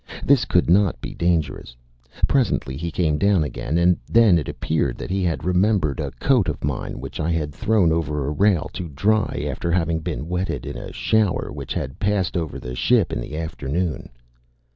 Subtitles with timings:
[0.25, 1.75] This could not be dangerous.
[2.27, 6.49] Presently he came down again; and then it appeared that he had remembered a coat
[6.49, 10.65] of mine which I had thrown over a rail to dry after having been wetted
[10.65, 14.09] in a shower which had passed over the ship in the afternoon.